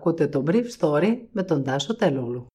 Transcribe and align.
Ακούτε 0.00 0.26
το 0.26 0.44
Brief 0.46 0.64
Story 0.78 1.16
με 1.32 1.42
τον 1.42 1.64
Τάσο 1.64 1.96
Τελούλου. 1.96 2.46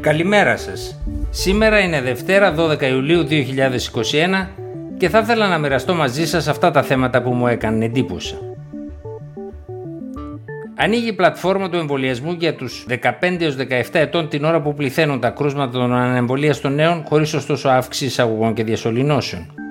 Καλημέρα 0.00 0.56
σας. 0.56 1.00
Σήμερα 1.30 1.80
είναι 1.80 2.00
Δευτέρα 2.00 2.54
12 2.58 2.82
Ιουλίου 2.82 3.26
2021 3.28 4.48
και 4.96 5.08
θα 5.08 5.18
ήθελα 5.18 5.48
να 5.48 5.58
μοιραστώ 5.58 5.94
μαζί 5.94 6.26
σας 6.26 6.48
αυτά 6.48 6.70
τα 6.70 6.82
θέματα 6.82 7.22
που 7.22 7.30
μου 7.30 7.46
έκανε 7.46 7.84
εντύπωση. 7.84 8.38
Ανοίγει 10.76 11.08
η 11.08 11.12
πλατφόρμα 11.12 11.68
του 11.68 11.76
εμβολιασμού 11.76 12.32
για 12.32 12.54
τους 12.54 12.86
15 12.88 13.00
17 13.68 13.84
ετών 13.92 14.28
την 14.28 14.44
ώρα 14.44 14.62
που 14.62 14.74
πληθαίνουν 14.74 15.20
τα 15.20 15.30
κρούσματα 15.30 15.72
των 15.72 15.94
ανεμβολίας 15.94 16.60
των 16.60 16.74
νέων 16.74 17.04
χωρίς 17.08 17.34
ωστόσο 17.34 17.68
αύξηση 17.68 18.04
εισαγωγών 18.04 18.54
και 18.54 18.64
διασωληνώσεων. 18.64 19.65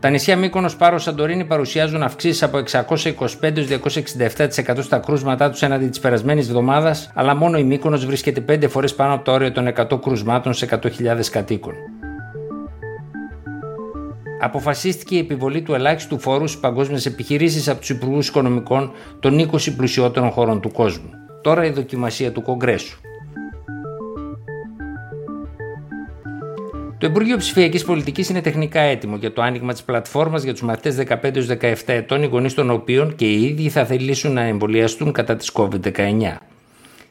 Τα 0.00 0.10
νησιά 0.10 0.36
Μύκονος, 0.36 0.76
Πάρος, 0.76 1.02
Σαντορίνη 1.02 1.44
παρουσιάζουν 1.44 2.02
αυξήσεις 2.02 2.42
από 2.42 2.58
625-267% 2.58 4.82
στα 4.82 4.98
κρούσματά 4.98 5.50
τους 5.50 5.62
έναντι 5.62 5.88
της 5.88 6.00
περασμένης 6.00 6.48
εβδομάδας, 6.48 7.10
αλλά 7.14 7.34
μόνο 7.34 7.58
η 7.58 7.64
Μύκονος 7.64 8.06
βρίσκεται 8.06 8.40
5 8.40 8.68
φορές 8.68 8.94
πάνω 8.94 9.14
από 9.14 9.24
το 9.24 9.32
όριο 9.32 9.52
των 9.52 9.66
100 9.66 10.00
κρούσματων 10.00 10.52
σε 10.52 10.64
100.000 10.64 11.30
κατοίκων. 11.30 11.74
Αποφασίστηκε 14.40 15.14
η 15.14 15.18
επιβολή 15.18 15.62
του 15.62 15.74
ελάχιστου 15.74 16.18
φόρου 16.18 16.46
στις 16.46 16.60
παγκόσμιες 16.60 17.06
επιχειρήσεις 17.06 17.68
από 17.68 17.80
τους 17.80 17.88
Υπουργούς 17.88 18.28
Οικονομικών 18.28 18.92
των 19.20 19.38
20 19.38 19.76
πλουσιότερων 19.76 20.30
χωρών 20.30 20.60
του 20.60 20.72
κόσμου. 20.72 21.10
Τώρα 21.42 21.64
η 21.64 21.70
δοκιμασία 21.70 22.32
του 22.32 22.42
Κογκρέσου. 22.42 23.00
Το 26.98 27.06
Υπουργείο 27.06 27.36
Ψηφιακής 27.36 27.84
Πολιτικής 27.84 28.28
είναι 28.28 28.40
τεχνικά 28.40 28.80
έτοιμο 28.80 29.16
για 29.16 29.32
το 29.32 29.42
άνοιγμα 29.42 29.72
της 29.72 29.82
πλατφόρμας 29.82 30.42
για 30.42 30.52
τους 30.52 30.62
μαθητές 30.62 30.96
15-17 30.96 31.74
ετών, 31.86 32.22
οι 32.22 32.26
γονείς 32.26 32.54
των 32.54 32.70
οποίων 32.70 33.14
και 33.14 33.24
οι 33.24 33.44
ίδιοι 33.44 33.68
θα 33.68 33.84
θελήσουν 33.84 34.32
να 34.32 34.40
εμβολιαστούν 34.40 35.12
κατά 35.12 35.36
της 35.36 35.50
COVID-19. 35.54 36.36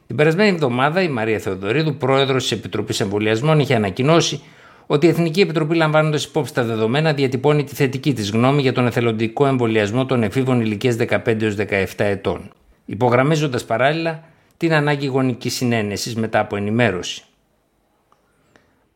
Την 0.06 0.16
περασμένη 0.16 0.48
εβδομάδα 0.48 1.02
η 1.02 1.08
Μαρία 1.08 1.38
Θεοδωρίδου, 1.38 1.96
πρόεδρος 1.96 2.42
της 2.42 2.52
Επιτροπής 2.52 3.00
Εμβολιασμών, 3.00 3.58
είχε 3.60 3.74
ανακοινώσει 3.74 4.40
ότι 4.86 5.06
η 5.06 5.08
Εθνική 5.08 5.40
Επιτροπή, 5.40 5.76
λαμβάνοντας 5.76 6.24
υπόψη 6.24 6.54
τα 6.54 6.64
δεδομένα, 6.64 7.12
διατυπώνει 7.12 7.64
τη 7.64 7.74
θετική 7.74 8.12
της 8.12 8.30
γνώμη 8.30 8.62
για 8.62 8.72
τον 8.72 8.86
εθελοντικό 8.86 9.46
εμβολιασμό 9.46 10.06
των 10.06 10.22
εφήβων 10.22 10.60
ηλικίας 10.60 10.96
15-17 11.08 11.86
ετών, 11.96 12.50
υπογραμμίζοντας 12.86 13.64
παράλληλα 13.64 14.24
την 14.56 14.72
ανάγκη 14.72 15.06
γονικής 15.06 15.54
συνένεσης 15.54 16.14
μετά 16.14 16.40
από 16.40 16.56
ενημέρωση. 16.56 17.22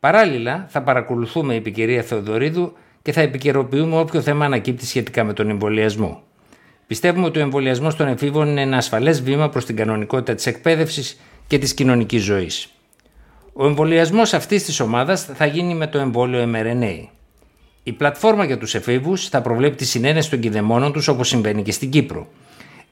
Παράλληλα, 0.02 0.66
θα 0.68 0.82
παρακολουθούμε, 0.82 1.54
η 1.54 1.70
κυρία 1.70 2.02
Θεοδωρίδου, 2.02 2.72
και 3.02 3.12
θα 3.12 3.20
επικαιροποιούμε 3.20 3.98
όποιο 3.98 4.20
θέμα 4.20 4.44
ανακύπτει 4.44 4.86
σχετικά 4.86 5.24
με 5.24 5.32
τον 5.32 5.50
εμβολιασμό. 5.50 6.22
Πιστεύουμε 6.86 7.26
ότι 7.26 7.38
ο 7.38 7.42
εμβολιασμός 7.42 7.96
των 7.96 8.08
εφήβων 8.08 8.48
είναι 8.48 8.60
ένα 8.60 8.76
ασφαλές 8.76 9.22
βήμα 9.22 9.48
προς 9.48 9.64
την 9.64 9.76
κανονικότητα 9.76 10.34
της 10.34 10.46
εκπαίδευσης 10.46 11.20
και 11.46 11.58
της 11.58 11.74
κοινωνικής 11.74 12.22
ζωής. 12.22 12.68
Ο 13.52 13.66
εμβολιασμός 13.66 14.34
αυτής 14.34 14.64
της 14.64 14.80
ομάδας 14.80 15.24
θα 15.24 15.46
γίνει 15.46 15.74
με 15.74 15.86
το 15.86 15.98
εμβόλιο 15.98 16.50
mRNA. 16.54 17.08
Η 17.82 17.92
πλατφόρμα 17.92 18.44
για 18.44 18.58
τους 18.58 18.74
εφήβους 18.74 19.28
θα 19.28 19.40
προβλέπει 19.40 19.76
τη 19.76 19.84
συνένεση 19.84 20.30
των 20.30 20.40
κηδεμόνων 20.40 20.92
τους 20.92 21.08
όπως 21.08 21.28
συμβαίνει 21.28 21.62
και 21.62 21.72
στην 21.72 21.90
Κύπρο. 21.90 22.26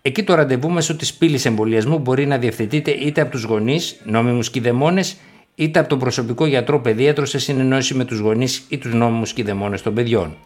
Εκεί 0.02 0.22
το 0.22 0.34
ραντεβού 0.34 0.70
μέσω 0.70 0.96
της 0.96 1.14
πύλης 1.14 1.44
εμβολιασμού 1.44 1.98
μπορεί 1.98 2.26
να 2.26 2.38
διευθετείται 2.38 2.90
είτε 2.90 3.20
από 3.20 3.30
τους 3.30 3.42
γονείς, 3.42 4.00
νόμιμους 4.04 4.50
κηδεμόνες, 4.50 5.16
είτε 5.54 5.78
από 5.78 5.88
τον 5.88 5.98
προσωπικό 5.98 6.46
γιατρό 6.46 6.80
παιδίατρο 6.80 7.24
σε 7.24 7.38
συνεννόηση 7.38 7.94
με 7.94 8.04
τους 8.04 8.18
γονείς 8.18 8.66
ή 8.68 8.78
τους 8.78 8.94
νόμιμους 8.94 9.32
κηδεμόνε 9.32 9.78
των 9.78 9.94
παιδιών. 9.94 10.36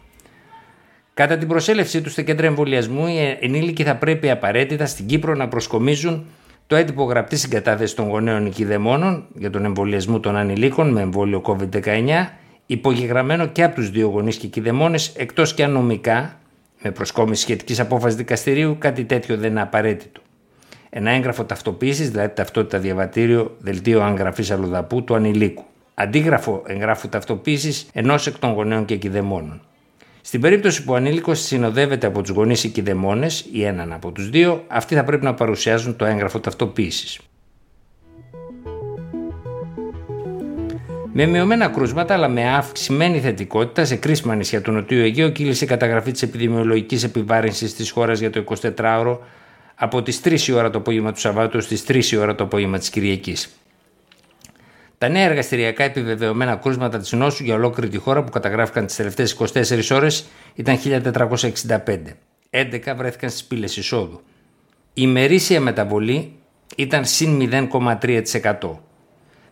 Κατά 1.13 1.37
την 1.37 1.47
προσέλευσή 1.47 2.01
τους 2.01 2.11
στα 2.11 2.21
κέντρα 2.21 2.45
εμβολιασμού, 2.45 3.07
οι 3.07 3.37
ενήλικοι 3.39 3.83
θα 3.83 3.95
πρέπει 3.95 4.29
απαραίτητα 4.29 4.85
στην 4.85 5.05
Κύπρο 5.05 5.35
να 5.35 5.47
προσκομίζουν 5.47 6.25
το 6.67 6.75
έντυπο 6.75 7.03
γραπτή 7.03 7.37
συγκατάθεση 7.37 7.95
των 7.95 8.07
γονέων 8.07 8.45
οικειδαιμόνων 8.45 9.25
για 9.33 9.49
τον 9.49 9.65
εμβολιασμό 9.65 10.19
των 10.19 10.35
ανηλίκων 10.35 10.91
με 10.91 11.01
εμβόλιο 11.01 11.41
COVID-19, 11.45 12.27
υπογεγραμμένο 12.65 13.45
και 13.45 13.63
από 13.63 13.75
τους 13.75 13.89
δύο 13.89 14.07
γονείς 14.07 14.37
και 14.37 14.45
οικειδαιμόνε, 14.45 14.99
εκτός 15.15 15.53
και 15.53 15.63
αν 15.63 15.71
νομικά, 15.71 16.39
με 16.81 16.91
προσκόμιση 16.91 17.41
σχετικής 17.41 17.79
απόφασης 17.79 18.17
δικαστηρίου, 18.17 18.75
κάτι 18.79 19.03
τέτοιο 19.05 19.37
δεν 19.37 19.51
είναι 19.51 19.61
απαραίτητο. 19.61 20.21
Ένα 20.97 21.11
έγγραφο 21.11 21.43
ταυτοποίησης, 21.43 22.09
δηλαδή 22.09 22.33
ταυτότητα 22.35 22.79
διαβατήριο, 22.79 23.55
δελτίο 23.59 24.07
εγγραφή 24.07 24.53
αλλοδαπού 24.53 25.03
του 25.03 25.15
ανηλίκου. 25.15 25.63
Αντίγραφο 25.93 26.63
εγγράφου 26.67 27.09
ταυτοποίησης 27.09 27.87
ενός 27.93 28.27
εκ 28.27 28.37
των 28.37 28.51
γονέων 28.51 28.85
και 28.85 28.93
οικειδαιμόνων. 28.93 29.61
Στην 30.21 30.41
περίπτωση 30.41 30.83
που 30.83 30.93
ο 30.93 30.95
ανήλικος 30.95 31.39
συνοδεύεται 31.39 32.07
από 32.07 32.21
τους 32.21 32.29
γονείς 32.29 32.63
ή 32.63 32.69
κηδεμόνε 32.69 33.27
ή 33.51 33.63
έναν 33.63 33.93
από 33.93 34.11
τους 34.11 34.29
δύο, 34.29 34.63
αυτοί 34.67 34.95
θα 34.95 35.03
πρέπει 35.03 35.23
να 35.23 35.33
παρουσιάζουν 35.33 35.95
το 35.95 36.05
έγγραφο 36.05 36.39
ταυτοποίησης. 36.39 37.19
Με 41.13 41.25
μειωμένα 41.25 41.67
κρούσματα 41.67 42.13
αλλά 42.13 42.27
με 42.27 42.55
αυξημένη 42.55 43.19
θετικότητα 43.19 43.85
σε 43.85 43.95
κρίσιμα 43.95 44.35
νησιά 44.35 44.61
του 44.61 44.71
Νοτιού 44.71 44.99
Αιγαίου 44.99 45.31
κύλησε 45.31 45.63
η 45.63 45.67
καταγραφή 45.67 46.11
της 46.11 46.21
επιδημιολογικής 46.21 47.03
επιβάρυνσης 47.03 47.75
της 47.75 47.91
χώρας 47.91 48.19
για 48.19 48.29
το 48.29 48.43
24ωρο 48.77 49.17
από 49.75 50.01
τις 50.01 50.21
3 50.23 50.39
η 50.47 50.51
ώρα 50.51 50.69
το 50.69 50.77
απόγευμα 50.77 51.11
του 51.11 51.19
Σαββάτου 51.19 51.61
στις 51.61 51.83
3 51.87 52.03
η 52.11 52.15
ώρα 52.15 52.35
το 52.35 52.43
απόγευμα 52.43 52.77
της 52.77 52.89
Κυριακής. 52.89 53.49
Τα 54.97 55.09
νέα 55.09 55.23
εργαστηριακά 55.23 55.83
επιβεβαιωμένα 55.83 56.55
κρούσματα 56.55 56.99
της 56.99 57.11
νόσου 57.11 57.43
για 57.43 57.55
ολόκληρη 57.55 57.89
τη 57.89 57.97
χώρα 57.97 58.23
που 58.23 58.31
καταγράφηκαν 58.31 58.85
τις 58.85 58.95
τελευταίες 58.95 59.37
24 59.39 59.91
ώρες 59.91 60.25
ήταν 60.53 60.77
1465. 60.77 62.17
11 62.49 62.93
βρέθηκαν 62.95 63.29
στις 63.29 63.43
πύλες 63.43 63.77
εισόδου. 63.77 64.21
Η 64.93 65.01
ημερήσια 65.03 65.59
μεταβολή 65.59 66.33
ήταν 66.75 67.05
συν 67.05 67.49
0,3%. 67.71 68.79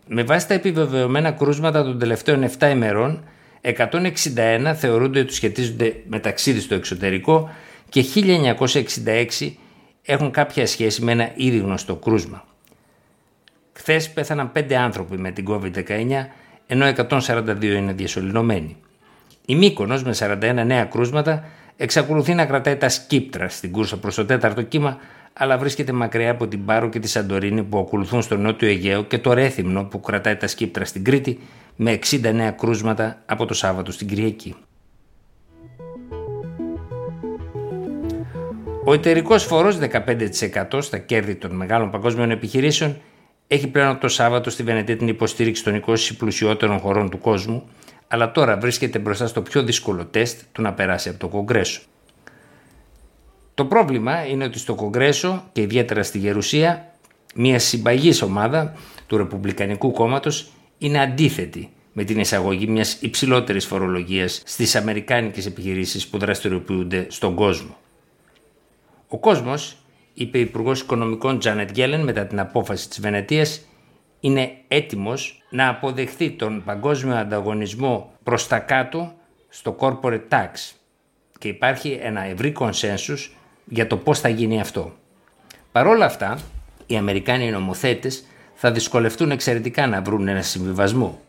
Με 0.07 0.23
βάση 0.23 0.47
τα 0.47 0.53
επιβεβαιωμένα 0.53 1.31
κρούσματα 1.31 1.83
των 1.83 1.99
τελευταίων 1.99 2.49
7 2.59 2.69
ημερών, 2.71 3.23
161 3.61 4.73
θεωρούνται 4.75 5.19
ότι 5.19 5.33
σχετίζονται 5.33 5.95
με 6.07 6.19
ταξίδι 6.19 6.59
στο 6.59 6.75
εξωτερικό 6.75 7.49
και 7.89 8.03
1966 9.41 9.51
έχουν 10.05 10.31
κάποια 10.31 10.67
σχέση 10.67 11.01
με 11.01 11.11
ένα 11.11 11.31
ήδη 11.35 11.57
γνωστό 11.57 11.95
κρούσμα. 11.95 12.45
Χθες 13.73 14.09
πέθαναν 14.09 14.51
5 14.55 14.73
άνθρωποι 14.73 15.17
με 15.17 15.31
την 15.31 15.45
COVID-19, 15.49 16.27
ενώ 16.67 16.85
142 17.09 17.63
είναι 17.63 17.93
διασωληνωμένοι. 17.93 18.77
Η 19.45 19.55
Μύκονος 19.55 20.03
με 20.03 20.15
41 20.19 20.63
νέα 20.65 20.85
κρούσματα 20.85 21.43
εξακολουθεί 21.77 22.33
να 22.33 22.45
κρατάει 22.45 22.75
τα 22.75 22.89
σκύπτρα 22.89 23.49
στην 23.49 23.71
κούρσα 23.71 23.99
προς 23.99 24.15
το 24.15 24.25
τέταρτο 24.25 24.61
κύμα, 24.61 24.97
αλλά 25.33 25.57
βρίσκεται 25.57 25.91
μακριά 25.91 26.31
από 26.31 26.47
την 26.47 26.65
Πάρο 26.65 26.89
και 26.89 26.99
τη 26.99 27.07
Σαντορίνη 27.07 27.63
που 27.63 27.77
ακολουθούν 27.77 28.21
στο 28.21 28.37
νότιο 28.37 28.67
Αιγαίο 28.67 29.03
και 29.03 29.17
το 29.17 29.33
Ρέθυμνο 29.33 29.83
που 29.83 29.99
κρατάει 29.99 30.35
τα 30.35 30.47
σκύπτρα 30.47 30.85
στην 30.85 31.03
Κρήτη 31.03 31.39
με 31.75 31.99
60 32.11 32.33
νέα 32.33 32.51
κρούσματα 32.51 33.21
από 33.25 33.45
το 33.45 33.53
Σάββατο 33.53 33.91
στην 33.91 34.07
Κυριακή. 34.07 34.55
Ο 38.85 38.93
εταιρικός 38.93 39.43
φόρο 39.43 39.73
15% 40.71 40.81
στα 40.81 40.97
κέρδη 40.97 41.35
των 41.35 41.55
μεγάλων 41.55 41.89
παγκόσμιων 41.89 42.31
επιχειρήσεων 42.31 42.97
έχει 43.47 43.67
πλέον 43.67 43.87
από 43.87 44.01
το 44.01 44.07
Σάββατο 44.07 44.49
στη 44.49 44.63
Βενετία 44.63 44.97
την 44.97 45.07
υποστήριξη 45.07 45.63
των 45.63 45.83
20 45.87 45.95
πλουσιότερων 46.17 46.79
χωρών 46.79 47.09
του 47.09 47.19
κόσμου, 47.19 47.63
αλλά 48.07 48.31
τώρα 48.31 48.57
βρίσκεται 48.57 48.99
μπροστά 48.99 49.27
στο 49.27 49.41
πιο 49.41 49.63
δύσκολο 49.63 50.05
τεστ 50.05 50.41
του 50.51 50.61
να 50.61 50.73
περάσει 50.73 51.09
από 51.09 51.19
το 51.19 51.27
Κογκρέσο. 51.27 51.81
Το 53.53 53.65
πρόβλημα 53.65 54.25
είναι 54.25 54.43
ότι 54.43 54.59
στο 54.59 54.75
Κογκρέσο 54.75 55.43
και 55.51 55.61
ιδιαίτερα 55.61 56.03
στη 56.03 56.17
Γερουσία, 56.17 56.91
μια 57.35 57.59
συμπαγής 57.59 58.21
ομάδα 58.21 58.73
του 59.07 59.17
Ρεπουμπλικανικού 59.17 59.91
κόμματος 59.91 60.51
είναι 60.77 61.01
αντίθετη 61.01 61.69
με 61.93 62.03
την 62.03 62.19
εισαγωγή 62.19 62.67
μιας 62.67 62.97
υψηλότερης 63.01 63.65
φορολογίας 63.65 64.41
στις 64.45 64.75
αμερικάνικες 64.75 65.45
επιχειρήσεις 65.45 66.07
που 66.07 66.17
δραστηριοποιούνται 66.17 67.05
στον 67.09 67.35
κόσμο. 67.35 67.77
Ο 69.13 69.17
κόσμος 69.17 69.77
είπε 70.13 70.37
η 70.37 70.41
Υπουργός 70.41 70.81
Οικονομικών 70.81 71.39
Τζάνετ 71.39 71.69
Γέλεν 71.73 72.03
μετά 72.03 72.25
την 72.25 72.39
απόφαση 72.39 72.89
της 72.89 72.99
Βενετίας, 73.01 73.61
είναι 74.19 74.51
έτοιμος 74.67 75.43
να 75.49 75.67
αποδεχθεί 75.67 76.31
τον 76.31 76.63
παγκόσμιο 76.63 77.15
ανταγωνισμό 77.15 78.11
προς 78.23 78.47
τα 78.47 78.59
κάτω 78.59 79.13
στο 79.49 79.75
corporate 79.79 80.27
tax 80.29 80.49
και 81.39 81.47
υπάρχει 81.47 81.99
ένα 82.01 82.23
ευρύ 82.23 82.51
κονσένσους 82.51 83.35
για 83.65 83.87
το 83.87 83.97
πώς 83.97 84.19
θα 84.19 84.29
γίνει 84.29 84.59
αυτό. 84.59 84.93
Παρόλα 85.71 86.05
αυτά, 86.05 86.39
οι 86.85 86.95
Αμερικάνοι 86.97 87.51
νομοθέτες 87.51 88.23
θα 88.53 88.71
δυσκολευτούν 88.71 89.31
εξαιρετικά 89.31 89.87
να 89.87 90.01
βρουν 90.01 90.27
ένα 90.27 90.41
συμβιβασμό. 90.41 91.21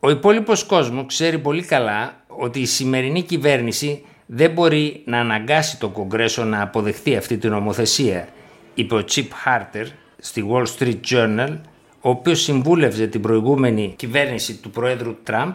Ο 0.00 0.10
υπόλοιπος 0.10 0.64
κόσμος 0.64 1.06
ξέρει 1.06 1.38
πολύ 1.38 1.62
καλά 1.62 2.24
ότι 2.26 2.60
η 2.60 2.66
σημερινή 2.66 3.22
κυβέρνηση 3.22 4.04
δεν 4.26 4.50
μπορεί 4.50 5.02
να 5.04 5.18
αναγκάσει 5.18 5.78
το 5.78 5.88
Κογκρέσο 5.88 6.44
να 6.44 6.62
αποδεχθεί 6.62 7.16
αυτή 7.16 7.38
την 7.38 7.50
νομοθεσία, 7.50 8.28
είπε 8.74 8.94
ο 8.94 9.04
Chip 9.10 9.26
Harter 9.44 9.86
στη 10.18 10.46
Wall 10.50 10.64
Street 10.78 11.00
Journal, 11.10 11.58
ο 12.00 12.08
οποίος 12.10 12.42
συμβούλευζε 12.42 13.06
την 13.06 13.20
προηγούμενη 13.20 13.94
κυβέρνηση 13.96 14.56
του 14.56 14.70
Προέδρου 14.70 15.16
Τραμπ, 15.22 15.52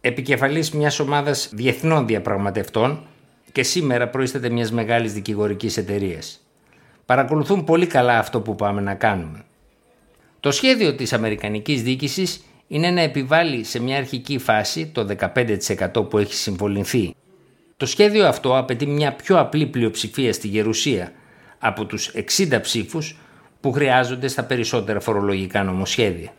επικεφαλής 0.00 0.70
μιας 0.70 0.98
ομάδας 0.98 1.50
διεθνών 1.52 2.06
διαπραγματευτών 2.06 3.06
και 3.52 3.62
σήμερα 3.62 4.08
προείσταται 4.08 4.48
μιας 4.48 4.72
μεγάλης 4.72 5.12
δικηγορικής 5.12 5.76
εταιρείας. 5.76 6.46
Παρακολουθούν 7.06 7.64
πολύ 7.64 7.86
καλά 7.86 8.18
αυτό 8.18 8.40
που 8.40 8.54
πάμε 8.54 8.80
να 8.80 8.94
κάνουμε. 8.94 9.44
Το 10.40 10.50
σχέδιο 10.50 10.94
της 10.94 11.12
Αμερικανικής 11.12 11.82
Διοίκησης 11.82 12.44
είναι 12.68 12.90
να 12.90 13.00
επιβάλλει 13.00 13.64
σε 13.64 13.80
μια 13.80 13.96
αρχική 13.96 14.38
φάση 14.38 14.86
το 14.86 15.04
15% 15.04 16.08
που 16.08 16.18
έχει 16.18 16.34
συμβοληθεί. 16.34 17.14
Το 17.78 17.86
σχέδιο 17.86 18.26
αυτό 18.26 18.58
απαιτεί 18.58 18.86
μια 18.86 19.12
πιο 19.12 19.38
απλή 19.38 19.66
πλειοψηφία 19.66 20.32
στη 20.32 20.48
Γερουσία 20.48 21.12
από 21.58 21.84
τους 21.84 22.12
60 22.38 22.58
ψήφους 22.62 23.16
που 23.60 23.72
χρειάζονται 23.72 24.28
στα 24.28 24.44
περισσότερα 24.44 25.00
φορολογικά 25.00 25.62
νομοσχέδια. 25.62 26.32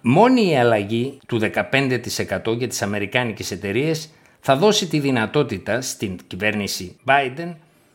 Μόνη 0.00 0.50
η 0.50 0.56
αλλαγή 0.56 1.18
του 1.26 1.40
15% 1.40 2.56
για 2.56 2.68
τις 2.68 2.82
αμερικάνικες 2.82 3.50
εταιρείες 3.50 4.10
θα 4.40 4.56
δώσει 4.56 4.86
τη 4.86 4.98
δυνατότητα 4.98 5.80
στην 5.80 6.18
κυβέρνηση 6.26 6.96
Biden 7.04 7.54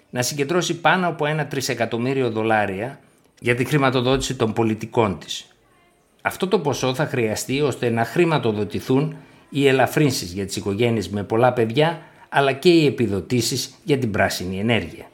να 0.09 0.21
συγκεντρώσει 0.21 0.79
πάνω 0.79 1.07
από 1.07 1.25
ένα 1.25 1.47
τρισεκατομμύριο 1.47 2.29
δολάρια 2.29 2.99
για 3.39 3.55
τη 3.55 3.65
χρηματοδότηση 3.65 4.35
των 4.35 4.53
πολιτικών 4.53 5.19
της. 5.19 5.47
Αυτό 6.21 6.47
το 6.47 6.59
ποσό 6.59 6.93
θα 6.93 7.05
χρειαστεί 7.05 7.61
ώστε 7.61 7.89
να 7.89 8.05
χρηματοδοτηθούν 8.05 9.15
οι 9.49 9.67
ελαφρύνσεις 9.67 10.31
για 10.31 10.45
τις 10.45 10.55
οικογένειες 10.55 11.09
με 11.09 11.23
πολλά 11.23 11.53
παιδιά 11.53 12.01
αλλά 12.29 12.51
και 12.51 12.69
οι 12.69 12.85
επιδοτήσεις 12.85 13.75
για 13.83 13.97
την 13.97 14.11
πράσινη 14.11 14.59
ενέργεια. 14.59 15.09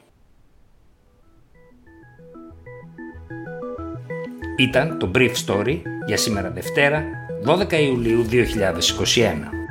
Ήταν 4.56 4.98
το 4.98 5.10
Brief 5.14 5.32
Story 5.46 5.80
για 6.06 6.16
σήμερα 6.16 6.50
Δευτέρα 6.50 7.04
12 7.46 7.72
Ιουλίου 7.72 8.26
2021. 8.30 9.63